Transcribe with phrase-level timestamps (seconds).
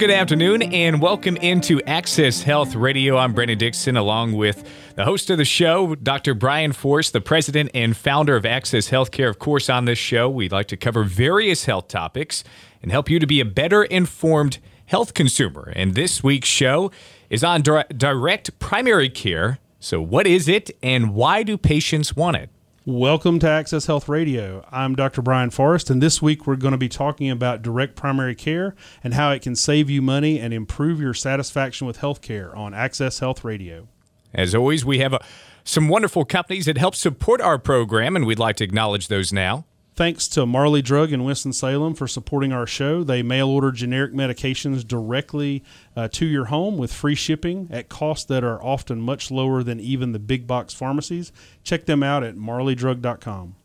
[0.00, 3.18] good afternoon, and welcome into Access Health Radio.
[3.18, 6.32] I'm Brandon Dixon, along with the host of the show, Dr.
[6.32, 9.28] Brian Forrest, the president and founder of Access Healthcare.
[9.28, 12.44] Of course, on this show, we'd like to cover various health topics
[12.80, 14.56] and help you to be a better informed
[14.86, 15.70] health consumer.
[15.76, 16.90] And this week's show
[17.28, 19.58] is on direct primary care.
[19.80, 22.48] So, what is it, and why do patients want it?
[22.90, 24.66] Welcome to Access Health Radio.
[24.72, 25.22] I'm Dr.
[25.22, 29.14] Brian Forrest, and this week we're going to be talking about direct primary care and
[29.14, 33.44] how it can save you money and improve your satisfaction with healthcare on Access Health
[33.44, 33.86] Radio.
[34.34, 35.24] As always, we have a,
[35.62, 39.66] some wonderful companies that help support our program, and we'd like to acknowledge those now.
[39.94, 43.04] Thanks to Marley Drug in Winston-Salem for supporting our show.
[43.04, 45.62] They mail order generic medications directly
[45.94, 49.78] uh, to your home with free shipping at costs that are often much lower than
[49.80, 51.32] even the big box pharmacies.
[51.64, 53.56] Check them out at marleydrug.com.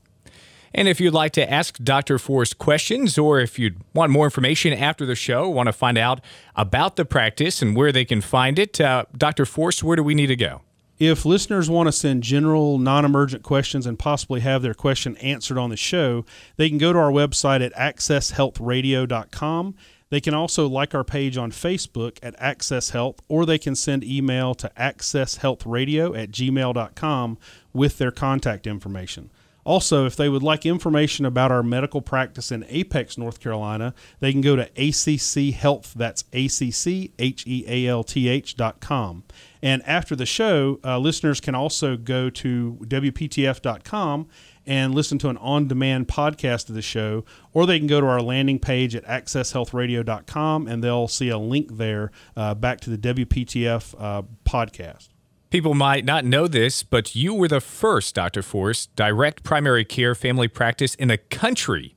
[0.73, 2.19] And if you'd like to ask Dr.
[2.19, 6.19] Forrest questions, or if you'd want more information after the show, want to find out
[6.53, 9.45] about the practice and where they can find it, uh, Dr.
[9.45, 10.61] Forrest, where do we need to go?
[10.97, 15.57] If listeners want to send general, non emergent questions and possibly have their question answered
[15.57, 19.75] on the show, they can go to our website at accesshealthradio.com.
[20.09, 24.03] They can also like our page on Facebook at Access Health, or they can send
[24.03, 27.37] email to accesshealthradio at gmail.com
[27.73, 29.31] with their contact information.
[29.65, 34.31] Also, if they would like information about our medical practice in Apex, North Carolina, they
[34.31, 35.93] can go to ACC Health.
[35.95, 39.23] That's A C C H E A L T H dot com.
[39.63, 44.27] And after the show, uh, listeners can also go to WPTF.com
[44.67, 48.07] and listen to an on demand podcast of the show, or they can go to
[48.07, 52.97] our landing page at accesshealthradio.com and they'll see a link there uh, back to the
[52.97, 55.09] WPTF uh, podcast.
[55.55, 58.41] People might not know this, but you were the first, Dr.
[58.41, 61.95] Forrest, direct primary care family practice in the country.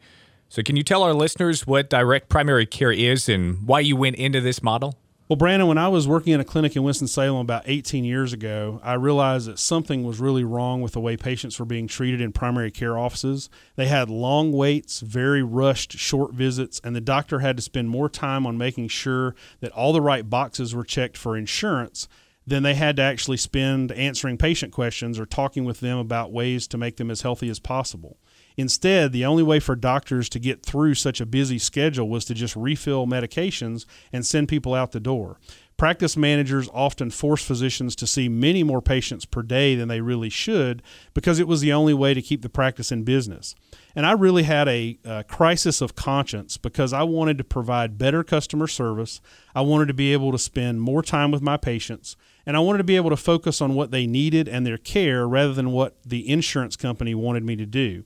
[0.49, 4.15] So, can you tell our listeners what direct primary care is and why you went
[4.15, 4.97] into this model?
[5.29, 8.81] Well, Brandon, when I was working in a clinic in Winston-Salem about 18 years ago,
[8.85, 12.31] I realized that something was really wrong with the way patients were being treated in
[12.31, 13.51] primary care offices.
[13.75, 18.09] They had long waits, very rushed, short visits, and the doctor had to spend more
[18.09, 22.07] time on making sure that all the right boxes were checked for insurance
[22.49, 26.67] than they had to actually spend answering patient questions or talking with them about ways
[26.69, 28.19] to make them as healthy as possible.
[28.57, 32.35] Instead, the only way for doctors to get through such a busy schedule was to
[32.35, 35.39] just refill medications and send people out the door.
[35.77, 40.29] Practice managers often force physicians to see many more patients per day than they really
[40.29, 40.83] should
[41.15, 43.55] because it was the only way to keep the practice in business.
[43.95, 48.25] And I really had a, a, crisis of conscience because I wanted to provide better
[48.25, 49.21] customer service.
[49.55, 52.17] I wanted to be able to spend more time with my patients,
[52.49, 55.29] and I wanted to be able to focus on what they needed and their care
[55.29, 58.05] rather than what the insurance company wanted me to do.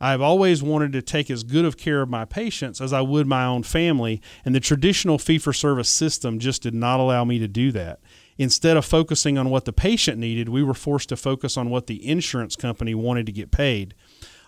[0.00, 3.26] I've always wanted to take as good of care of my patients as I would
[3.26, 7.38] my own family, and the traditional fee for service system just did not allow me
[7.38, 8.00] to do that.
[8.38, 11.86] Instead of focusing on what the patient needed, we were forced to focus on what
[11.86, 13.94] the insurance company wanted to get paid.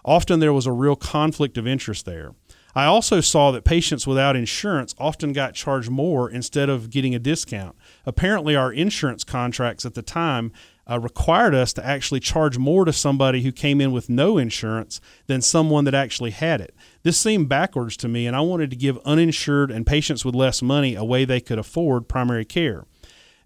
[0.07, 2.35] Often there was a real conflict of interest there.
[2.75, 7.21] I also saw that patients without insurance often got charged more instead of getting a
[7.21, 7.77] discount.
[8.05, 10.53] Apparently, our insurance contracts at the time
[10.91, 15.01] uh, required us to actually charge more to somebody who came in with no insurance
[15.27, 16.75] than someone that actually had it.
[17.03, 20.61] This seemed backwards to me, and I wanted to give uninsured and patients with less
[20.61, 22.85] money a way they could afford primary care.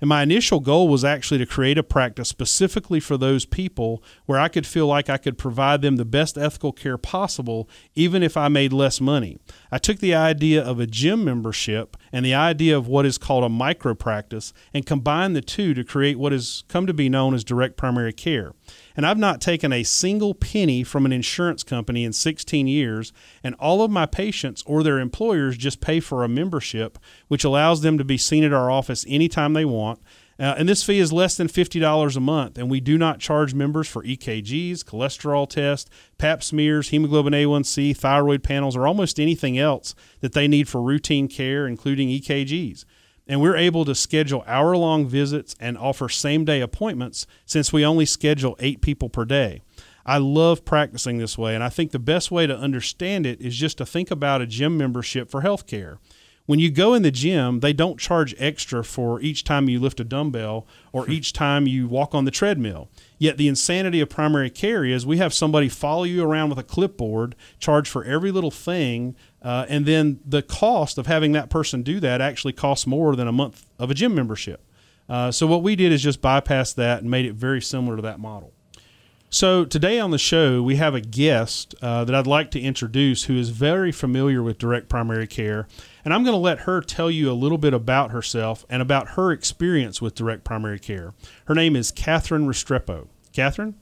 [0.00, 4.38] And my initial goal was actually to create a practice specifically for those people where
[4.38, 8.36] I could feel like I could provide them the best ethical care possible, even if
[8.36, 9.38] I made less money.
[9.72, 13.42] I took the idea of a gym membership and the idea of what is called
[13.42, 17.34] a micro practice and combined the two to create what has come to be known
[17.34, 18.52] as direct primary care.
[18.98, 23.12] And I've not taken a single penny from an insurance company in 16 years,
[23.44, 26.98] and all of my patients or their employers just pay for a membership,
[27.28, 30.00] which allows them to be seen at our office anytime they want.
[30.36, 33.54] Uh, and this fee is less than $50 a month, and we do not charge
[33.54, 35.88] members for EKGs, cholesterol tests,
[36.18, 41.28] pap smears, hemoglobin A1C, thyroid panels, or almost anything else that they need for routine
[41.28, 42.84] care, including EKGs
[43.28, 47.84] and we're able to schedule hour long visits and offer same day appointments since we
[47.84, 49.60] only schedule eight people per day.
[50.06, 53.54] I love practicing this way, and I think the best way to understand it is
[53.54, 55.98] just to think about a gym membership for healthcare.
[56.48, 60.00] When you go in the gym, they don't charge extra for each time you lift
[60.00, 61.12] a dumbbell or hmm.
[61.12, 62.88] each time you walk on the treadmill.
[63.18, 66.62] Yet the insanity of primary care is we have somebody follow you around with a
[66.62, 71.82] clipboard, charge for every little thing, uh, and then the cost of having that person
[71.82, 74.64] do that actually costs more than a month of a gym membership.
[75.08, 78.02] Uh, so what we did is just bypass that and made it very similar to
[78.02, 78.52] that model.
[79.30, 83.24] So, today on the show, we have a guest uh, that I'd like to introduce
[83.24, 85.68] who is very familiar with direct primary care.
[86.02, 89.10] And I'm going to let her tell you a little bit about herself and about
[89.10, 91.12] her experience with direct primary care.
[91.44, 93.08] Her name is Catherine Restrepo.
[93.34, 93.74] Catherine?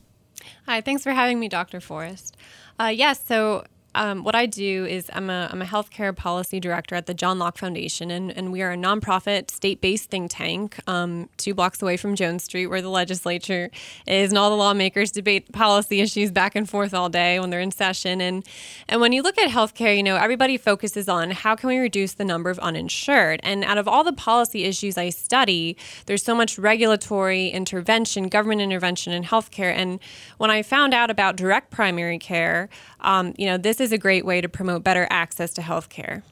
[0.66, 1.80] Hi, thanks for having me, Dr.
[1.80, 2.36] Forrest.
[2.80, 3.64] Uh, yes, so
[3.96, 7.38] um, what I do is I'm a, I'm a healthcare policy director at the John
[7.38, 11.80] Locke Foundation, and, and we are a nonprofit state based think tank um, two blocks
[11.80, 13.70] away from Jones Street, where the legislature
[14.06, 17.60] is, and all the lawmakers debate policy issues back and forth all day when they're
[17.60, 18.20] in session.
[18.20, 18.46] And,
[18.88, 22.12] and when you look at healthcare, you know, everybody focuses on how can we reduce
[22.14, 23.40] the number of uninsured.
[23.42, 28.60] And out of all the policy issues I study, there's so much regulatory intervention, government
[28.60, 29.72] intervention in healthcare.
[29.74, 30.00] And
[30.36, 32.68] when I found out about direct primary care,
[33.06, 36.22] um, you know, this is a great way to promote better access to health care.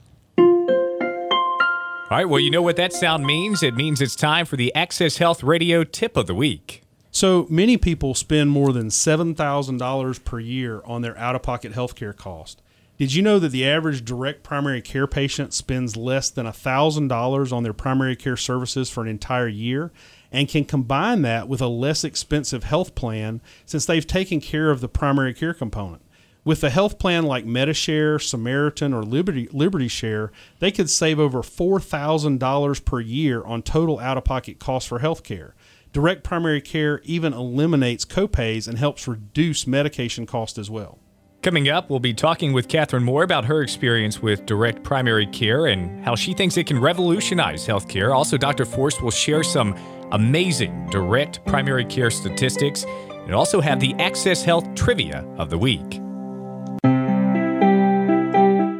[2.11, 3.63] All right, well, you know what that sound means?
[3.63, 6.83] It means it's time for the Access Health Radio tip of the week.
[7.11, 12.15] So many people spend more than $7,000 per year on their out of pocket healthcare
[12.15, 12.61] cost.
[12.99, 17.63] Did you know that the average direct primary care patient spends less than $1,000 on
[17.63, 19.91] their primary care services for an entire year
[20.31, 24.81] and can combine that with a less expensive health plan since they've taken care of
[24.81, 26.04] the primary care component?
[26.45, 31.41] With a health plan like Medi-Share, Samaritan, or Liberty, Liberty Share, they could save over
[31.41, 35.55] $4,000 per year on total out of pocket costs for health care.
[35.95, 40.99] Direct primary care even eliminates copays and helps reduce medication cost as well.
[41.41, 45.67] Coming up, we'll be talking with Catherine Moore about her experience with direct primary care
[45.67, 48.15] and how she thinks it can revolutionize healthcare.
[48.15, 48.67] Also, Dr.
[48.67, 49.75] Forrest will share some
[50.13, 56.04] amazing direct primary care statistics and also have the Access Health trivia of the week.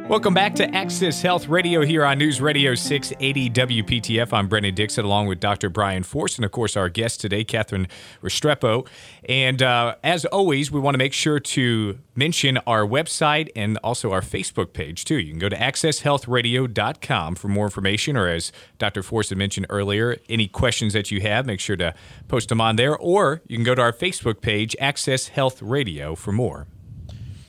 [0.07, 3.49] Welcome back to Access Health Radio here on News Radio 680
[3.81, 4.31] WPTF.
[4.33, 5.67] I'm Brandon Dixon along with Dr.
[5.67, 7.87] Brian Forrest and, of course, our guest today, Catherine
[8.21, 8.87] Restrepo.
[9.27, 14.11] And uh, as always, we want to make sure to mention our website and also
[14.11, 15.17] our Facebook page, too.
[15.17, 19.01] You can go to accesshealthradio.com for more information, or as Dr.
[19.01, 21.95] Forrest had mentioned earlier, any questions that you have, make sure to
[22.27, 26.13] post them on there, or you can go to our Facebook page, Access Health Radio,
[26.13, 26.67] for more.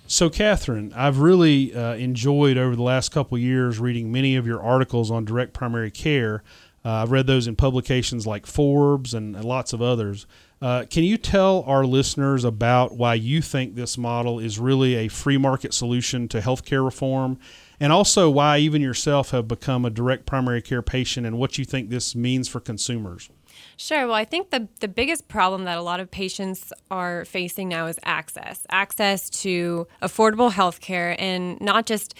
[0.09, 4.63] So, Catherine, I've really uh, enjoyed over the last couple years reading many of your
[4.63, 6.45] articles on direct primary care.
[6.85, 10.25] Uh, I've read those in publications like Forbes and, and lots of others.
[10.63, 15.09] Uh, can you tell our listeners about why you think this model is really a
[15.09, 17.37] free market solution to healthcare reform,
[17.81, 21.65] and also why even yourself have become a direct primary care patient and what you
[21.65, 23.29] think this means for consumers?
[23.77, 24.07] Sure.
[24.07, 27.87] Well, I think the, the biggest problem that a lot of patients are facing now
[27.87, 32.15] is access access to affordable health care and not just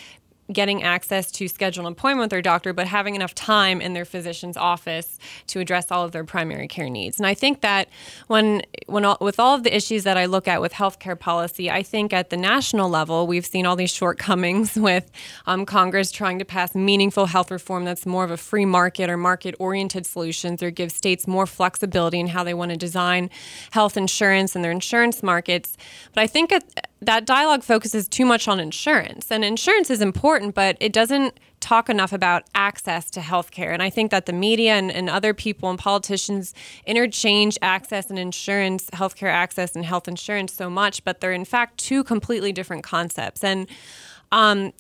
[0.53, 4.05] getting access to schedule an appointment with their doctor, but having enough time in their
[4.05, 7.19] physician's office to address all of their primary care needs.
[7.19, 7.89] And I think that
[8.29, 11.71] when, when all, with all of the issues that I look at with healthcare policy,
[11.71, 15.11] I think at the national level, we've seen all these shortcomings with
[15.47, 19.17] um, Congress trying to pass meaningful health reform that's more of a free market or
[19.17, 23.31] market oriented solutions or give states more flexibility in how they want to design
[23.73, 25.77] health insurance and their insurance markets.
[26.15, 29.31] But I think at, that dialogue focuses too much on insurance.
[29.31, 33.73] And insurance is important, but it doesn't talk enough about access to healthcare.
[33.73, 36.55] And I think that the media and, and other people and politicians
[36.85, 41.79] interchange access and insurance, healthcare access and health insurance so much, but they're in fact
[41.79, 43.43] two completely different concepts.
[43.43, 43.69] And
[44.33, 44.73] um,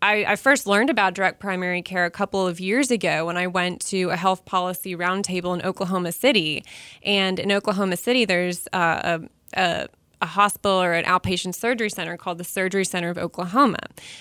[0.00, 3.46] I, I, first learned about direct primary care a couple of years ago when I
[3.46, 6.64] went to a health policy roundtable in Oklahoma City.
[7.02, 9.18] And in Oklahoma City, there's uh,
[9.54, 9.88] a, a
[10.20, 13.78] a hospital or an outpatient surgery center called the Surgery Center of Oklahoma.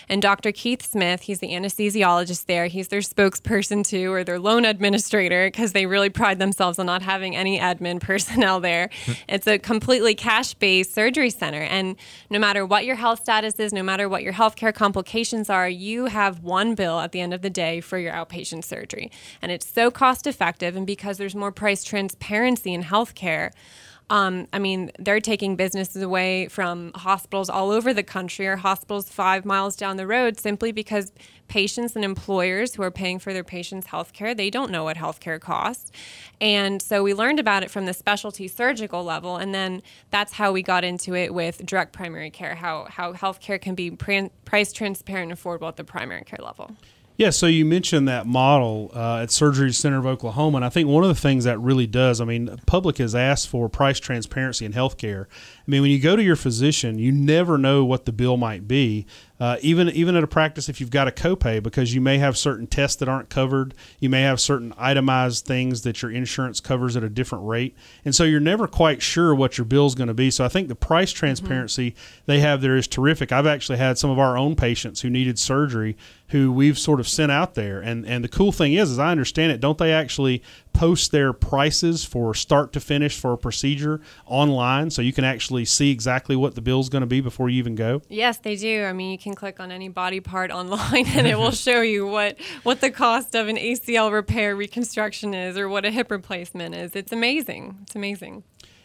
[0.07, 0.51] And Dr.
[0.51, 2.67] Keith Smith, he's the anesthesiologist there.
[2.67, 7.01] He's their spokesperson too, or their lone administrator, because they really pride themselves on not
[7.01, 8.89] having any admin personnel there.
[9.27, 11.61] it's a completely cash based surgery center.
[11.61, 11.95] And
[12.29, 16.05] no matter what your health status is, no matter what your healthcare complications are, you
[16.05, 19.11] have one bill at the end of the day for your outpatient surgery.
[19.41, 20.75] And it's so cost effective.
[20.75, 23.51] And because there's more price transparency in healthcare,
[24.09, 29.09] um, I mean, they're taking businesses away from hospitals all over the country or hospitals
[29.09, 31.11] five miles down the road simply because
[31.49, 34.95] patients and employers who are paying for their patients' health care, they don't know what
[34.95, 35.91] health care costs.
[36.39, 39.35] And so we learned about it from the specialty surgical level.
[39.35, 43.41] And then that's how we got into it with direct primary care, how, how health
[43.41, 46.71] care can be price transparent and affordable at the primary care level.
[47.17, 50.87] Yeah, so you mentioned that model uh, at Surgery Center of Oklahoma, and I think
[50.87, 54.65] one of the things that really does, I mean, public has asked for price transparency
[54.65, 55.25] in healthcare.
[55.67, 58.67] I mean, when you go to your physician, you never know what the bill might
[58.67, 59.05] be.
[59.39, 62.37] uh, even even at a practice if you've got a copay because you may have
[62.37, 66.95] certain tests that aren't covered you may have certain itemized things that your insurance covers
[66.97, 70.07] at a different rate and so you're never quite sure what your bill is going
[70.07, 72.21] to be so i think the price transparency mm-hmm.
[72.25, 75.37] they have there is terrific i've actually had some of our own patients who needed
[75.37, 75.95] surgery
[76.29, 77.79] who we've sort of sent out there.
[77.79, 80.43] And and the cool thing is, as I understand it, don't they actually
[80.77, 85.65] post their prices for start to finish for a procedure online, so you can actually
[85.65, 88.03] see exactly what the bill is going to be before you even go?
[88.09, 88.85] Yes, they do.
[88.85, 92.05] I mean, you can click on any body part online, and it will show you
[92.05, 96.75] what what the cost of an ACL repair reconstruction is, or what a hip replacement
[96.75, 96.95] is.
[96.95, 97.79] It's amazing.
[97.81, 98.43] It's amazing.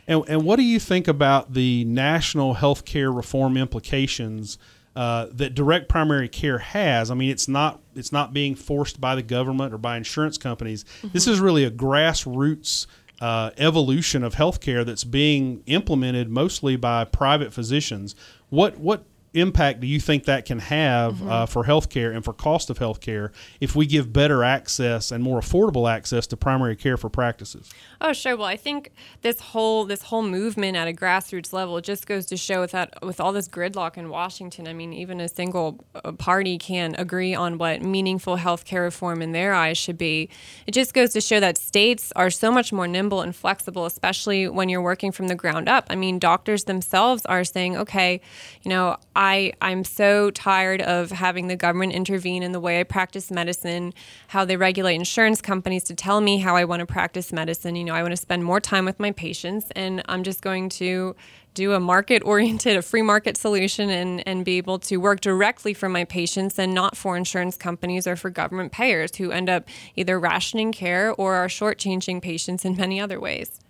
[0.08, 4.58] And, and what do you think about the national healthcare reform implications
[4.94, 7.10] uh, that direct primary care has.
[7.10, 10.84] I mean, it's not it's not being forced by the government or by insurance companies.
[10.84, 11.08] Mm-hmm.
[11.12, 12.86] This is really a grassroots
[13.20, 18.14] uh, evolution of healthcare that's being implemented mostly by private physicians.
[18.50, 19.04] What what
[19.34, 21.28] impact do you think that can have mm-hmm.
[21.28, 25.40] uh, for healthcare and for cost of healthcare if we give better access and more
[25.40, 27.70] affordable access to primary care for practices?
[28.00, 28.36] Oh, sure.
[28.36, 32.36] Well, I think this whole this whole movement at a grassroots level just goes to
[32.36, 36.58] show that with all this gridlock in Washington, I mean, even a single uh, party
[36.58, 40.28] can agree on what meaningful healthcare reform in their eyes should be.
[40.66, 44.48] It just goes to show that states are so much more nimble and flexible, especially
[44.48, 45.86] when you're working from the ground up.
[45.88, 48.20] I mean, doctors themselves are saying, okay,
[48.62, 48.96] you know.
[49.14, 53.92] I, I'm so tired of having the government intervene in the way I practice medicine,
[54.28, 57.76] how they regulate insurance companies to tell me how I want to practice medicine.
[57.76, 60.68] You know, I want to spend more time with my patients, and I'm just going
[60.70, 61.14] to
[61.54, 65.74] do a market oriented, a free market solution and, and be able to work directly
[65.74, 69.68] for my patients and not for insurance companies or for government payers who end up
[69.96, 73.60] either rationing care or are shortchanging patients in many other ways.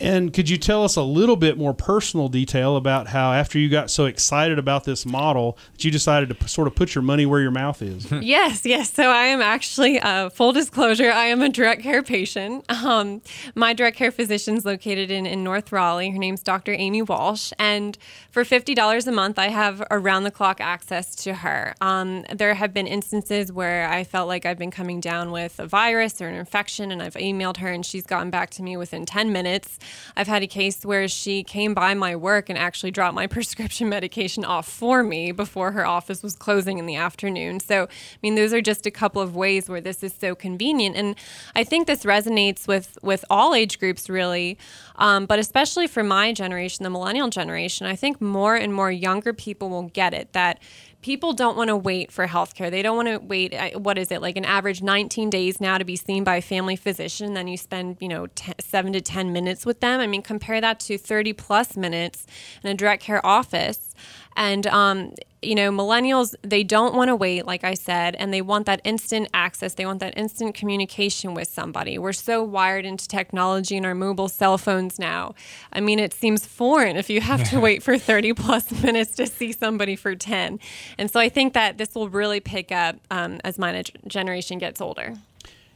[0.00, 3.68] And could you tell us a little bit more personal detail about how, after you
[3.68, 7.02] got so excited about this model, that you decided to p- sort of put your
[7.02, 8.10] money where your mouth is?
[8.20, 8.92] yes, yes.
[8.92, 12.64] So I am actually, uh, full disclosure, I am a direct care patient.
[12.70, 13.22] Um,
[13.54, 16.10] my direct care physician is located in, in North Raleigh.
[16.10, 16.72] Her name's Dr.
[16.72, 17.52] Amy Walsh.
[17.58, 17.98] And
[18.30, 21.74] for $50 a month, I have around the clock access to her.
[21.80, 25.66] Um, there have been instances where I felt like I've been coming down with a
[25.66, 29.04] virus or an infection, and I've emailed her, and she's gotten back to me within
[29.04, 29.78] 10 minutes.
[30.16, 33.88] I've had a case where she came by my work and actually dropped my prescription
[33.88, 37.60] medication off for me before her office was closing in the afternoon.
[37.60, 37.88] So, I
[38.22, 40.96] mean, those are just a couple of ways where this is so convenient.
[40.96, 41.16] And
[41.54, 44.58] I think this resonates with, with all age groups, really,
[44.96, 47.86] um, but especially for my generation, the millennial generation.
[47.86, 50.60] I think more and more younger people will get it that
[51.02, 52.70] people don't want to wait for healthcare.
[52.70, 53.54] They don't want to wait.
[53.76, 56.76] What is it like an average 19 days now to be seen by a family
[56.76, 57.34] physician?
[57.34, 58.26] Then you spend you know
[58.60, 60.00] seven to 10 minutes with them.
[60.00, 62.26] I mean, compare that to 30 plus minutes
[62.62, 63.94] in a direct care office.
[64.36, 68.42] And, um, you know, millennials, they don't want to wait, like I said, and they
[68.42, 69.74] want that instant access.
[69.74, 71.96] They want that instant communication with somebody.
[71.96, 75.34] We're so wired into technology and our mobile cell phones now.
[75.72, 79.26] I mean, it seems foreign if you have to wait for 30 plus minutes to
[79.26, 80.58] see somebody for 10.
[80.98, 84.80] And so I think that this will really pick up um, as my generation gets
[84.80, 85.14] older.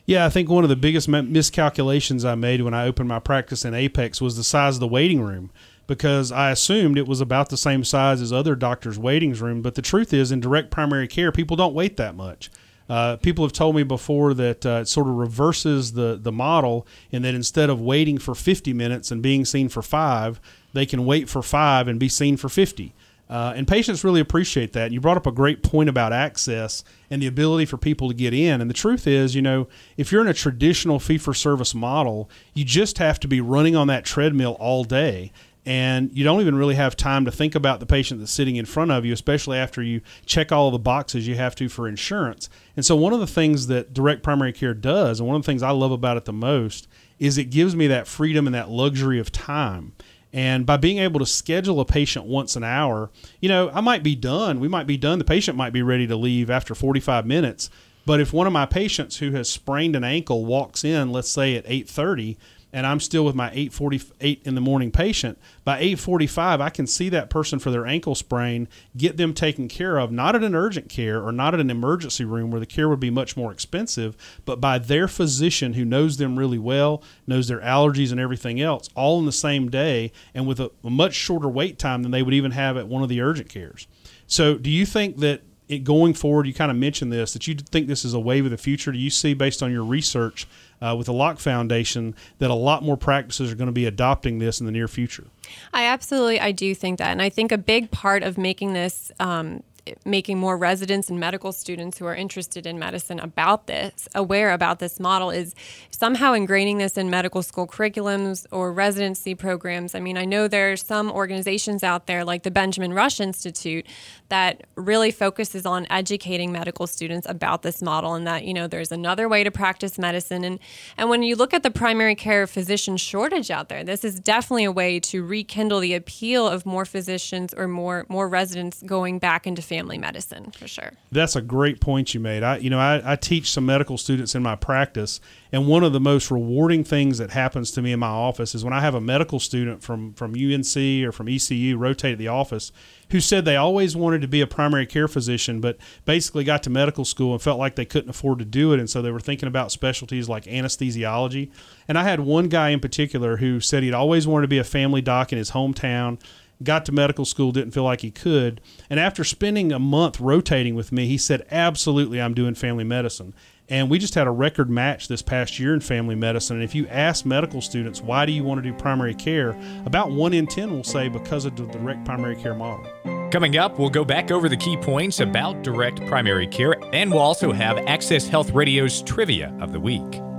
[0.07, 3.65] Yeah, I think one of the biggest miscalculations I made when I opened my practice
[3.65, 5.53] in Apex was the size of the waiting room
[5.87, 9.63] because I assumed it was about the same size as other doctors' waiting room.
[9.63, 12.51] But the truth is, in direct primary care, people don't wait that much.
[12.89, 16.87] Uh, people have told me before that uh, it sort of reverses the, the model
[17.11, 20.41] and that instead of waiting for 50 minutes and being seen for five,
[20.73, 22.93] they can wait for five and be seen for 50.
[23.31, 24.93] Uh, and patients really appreciate that.
[24.93, 28.35] You brought up a great point about access and the ability for people to get
[28.35, 28.61] in.
[28.61, 32.29] And the truth is, you know, if you're in a traditional fee for service model,
[32.53, 35.33] you just have to be running on that treadmill all day
[35.65, 38.65] and you don't even really have time to think about the patient that's sitting in
[38.65, 42.49] front of you, especially after you check all the boxes you have to for insurance.
[42.77, 45.47] And so, one of the things that direct primary care does, and one of the
[45.47, 46.89] things I love about it the most,
[47.19, 49.93] is it gives me that freedom and that luxury of time.
[50.33, 54.03] And by being able to schedule a patient once an hour, you know, I might
[54.03, 54.61] be done.
[54.61, 55.19] We might be done.
[55.19, 57.69] The patient might be ready to leave after 45 minutes.
[58.07, 61.55] But if one of my patients who has sprained an ankle walks in, let's say
[61.55, 62.37] at 8:30,
[62.73, 67.09] and I'm still with my 8:48 in the morning patient, by 8:45 I can see
[67.11, 70.89] that person for their ankle sprain, get them taken care of, not at an urgent
[70.89, 74.17] care or not at an emergency room where the care would be much more expensive,
[74.45, 78.89] but by their physician who knows them really well, knows their allergies and everything else,
[78.95, 82.23] all in the same day and with a, a much shorter wait time than they
[82.23, 83.87] would even have at one of the urgent cares.
[84.27, 87.55] So, do you think that it, going forward, you kind of mentioned this that you
[87.55, 88.93] think this is a wave of the future.
[88.93, 90.47] Do you see, based on your research
[90.83, 94.39] uh, with the Locke Foundation, that a lot more practices are going to be adopting
[94.39, 95.29] this in the near future?
[95.73, 99.13] I absolutely, I do think that, and I think a big part of making this
[99.21, 99.63] um,
[100.05, 104.79] making more residents and medical students who are interested in medicine about this, aware about
[104.79, 105.55] this model, is
[105.91, 109.95] somehow ingraining this in medical school curriculums or residency programs.
[109.95, 113.87] I mean, I know there are some organizations out there like the Benjamin Rush Institute
[114.29, 118.93] that really focuses on educating medical students about this model and that, you know, there's
[118.93, 120.45] another way to practice medicine.
[120.45, 120.59] And,
[120.97, 124.65] and when you look at the primary care physician shortage out there, this is definitely
[124.65, 129.47] a way to rekindle the appeal of more physicians or more, more residents going back
[129.47, 130.93] into family medicine for sure.
[131.11, 132.43] That's a great point you made.
[132.43, 135.19] I, you know, I, I teach some medical students in my practice,
[135.51, 138.65] and one of the most rewarding things that happens to me in my office is
[138.65, 142.71] when I have a medical student from from UNC or from ECU rotate the office
[143.13, 146.71] who said they always wanted to be a primary care physician, but basically got to
[146.71, 149.21] medical school and felt like they couldn't afford to do it, and so they were
[149.21, 151.51] thinking about specialties like anesthesiology.
[151.89, 154.65] And I had one guy in particular who said he'd always wanted to be a
[154.65, 156.19] family doc in his hometown
[156.65, 158.61] got to medical school, didn't feel like he could.
[158.89, 163.35] And after spending a month rotating with me, he said, Absolutely, I'm doing family medicine.
[163.69, 166.57] And we just had a record match this past year in family medicine.
[166.57, 169.57] And if you ask medical students, why do you want to do primary care?
[169.87, 172.85] About one in 10 will say because of the direct primary care model.
[173.31, 177.23] Coming up, we'll go back over the key points about direct primary care, and we'll
[177.23, 180.32] also have Access Health Radio's Trivia of the Week.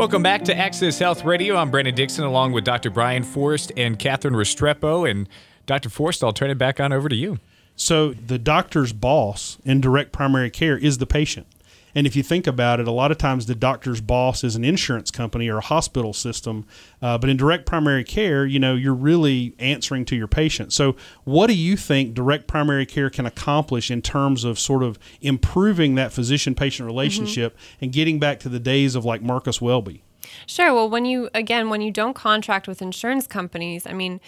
[0.00, 1.56] Welcome back to Access Health Radio.
[1.56, 2.88] I'm Brandon Dixon along with Dr.
[2.88, 5.08] Brian Forrest and Catherine Restrepo.
[5.08, 5.28] And
[5.66, 5.90] Dr.
[5.90, 7.38] Forrest, I'll turn it back on over to you.
[7.76, 11.46] So, the doctor's boss in direct primary care is the patient.
[11.94, 14.64] And if you think about it, a lot of times the doctor's boss is an
[14.64, 16.66] insurance company or a hospital system.
[17.02, 20.72] Uh, but in direct primary care, you know, you're really answering to your patient.
[20.72, 24.98] So, what do you think direct primary care can accomplish in terms of sort of
[25.20, 27.84] improving that physician patient relationship mm-hmm.
[27.84, 30.02] and getting back to the days of like Marcus Welby?
[30.46, 30.72] Sure.
[30.72, 34.20] Well, when you, again, when you don't contract with insurance companies, I mean,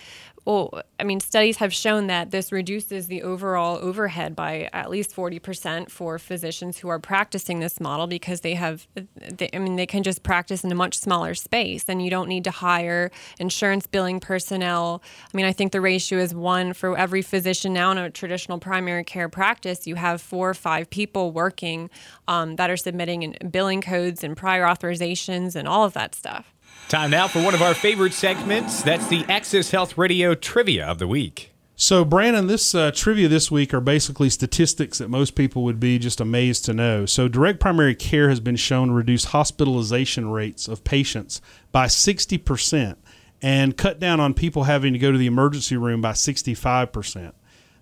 [0.44, 5.14] well, I mean, studies have shown that this reduces the overall overhead by at least
[5.14, 9.86] 40% for physicians who are practicing this model because they have, they, I mean, they
[9.86, 13.86] can just practice in a much smaller space and you don't need to hire insurance
[13.86, 15.00] billing personnel.
[15.32, 18.58] I mean, I think the ratio is one for every physician now in a traditional
[18.58, 21.88] primary care practice, you have four or five people working
[22.26, 26.52] um, that are submitting in billing codes and prior authorizations and all of that stuff.
[26.88, 28.82] Time now for one of our favorite segments.
[28.82, 31.52] That's the Access Health Radio Trivia of the Week.
[31.74, 35.98] So, Brandon, this uh, trivia this week are basically statistics that most people would be
[35.98, 37.06] just amazed to know.
[37.06, 41.40] So, direct primary care has been shown to reduce hospitalization rates of patients
[41.72, 42.96] by 60%
[43.40, 47.32] and cut down on people having to go to the emergency room by 65%.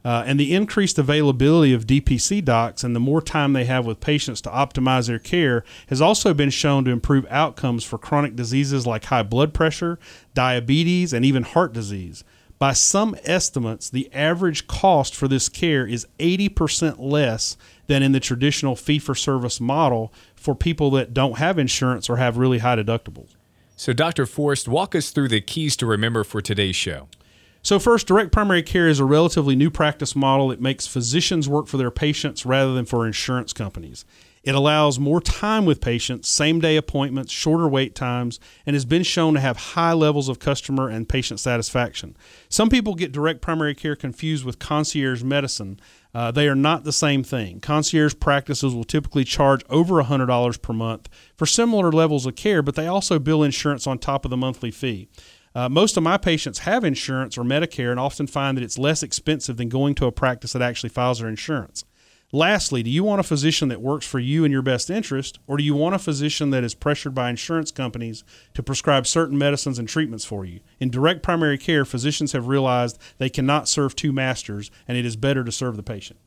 [0.04, 4.00] Uh, and the increased availability of DPC docs and the more time they have with
[4.00, 8.86] patients to optimize their care has also been shown to improve outcomes for chronic diseases
[8.86, 9.98] like high blood pressure,
[10.32, 12.24] diabetes, and even heart disease.
[12.58, 18.20] By some estimates, the average cost for this care is 80% less than in the
[18.20, 22.76] traditional fee for service model for people that don't have insurance or have really high
[22.76, 23.34] deductibles.
[23.76, 24.26] So, Dr.
[24.26, 27.08] Forrest, walk us through the keys to remember for today's show.
[27.62, 30.50] So, first, direct primary care is a relatively new practice model.
[30.50, 34.04] It makes physicians work for their patients rather than for insurance companies.
[34.42, 39.02] It allows more time with patients, same day appointments, shorter wait times, and has been
[39.02, 42.16] shown to have high levels of customer and patient satisfaction.
[42.48, 45.78] Some people get direct primary care confused with concierge medicine.
[46.14, 47.60] Uh, they are not the same thing.
[47.60, 52.76] Concierge practices will typically charge over $100 per month for similar levels of care, but
[52.76, 55.08] they also bill insurance on top of the monthly fee.
[55.54, 59.02] Uh, most of my patients have insurance or Medicare and often find that it's less
[59.02, 61.84] expensive than going to a practice that actually files their insurance.
[62.32, 65.56] Lastly, do you want a physician that works for you in your best interest, or
[65.56, 68.22] do you want a physician that is pressured by insurance companies
[68.54, 70.60] to prescribe certain medicines and treatments for you?
[70.78, 75.16] In direct primary care, physicians have realized they cannot serve two masters, and it is
[75.16, 76.20] better to serve the patient.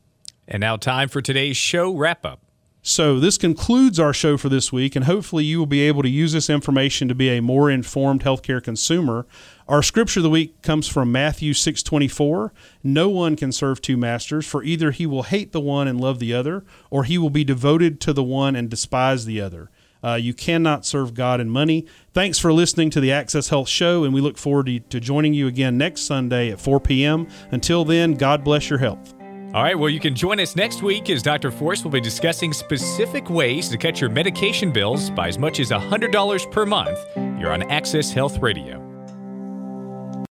[0.45, 2.41] And now, time for today's show wrap up.
[2.85, 6.09] So, this concludes our show for this week, and hopefully, you will be able to
[6.09, 9.25] use this information to be a more informed healthcare consumer.
[9.69, 12.51] Our scripture of the week comes from Matthew 6:24.
[12.83, 16.19] No one can serve two masters, for either he will hate the one and love
[16.19, 19.69] the other, or he will be devoted to the one and despise the other.
[20.03, 21.85] Uh, you cannot serve God and money.
[22.13, 25.33] Thanks for listening to the Access Health Show, and we look forward to, to joining
[25.33, 27.29] you again next Sunday at 4 p.m.
[27.49, 29.13] Until then, God bless your health.
[29.53, 31.51] All right, well, you can join us next week as Dr.
[31.51, 35.69] Forrest will be discussing specific ways to cut your medication bills by as much as
[35.69, 36.97] $100 per month.
[37.15, 38.92] You're on Access Health Radio.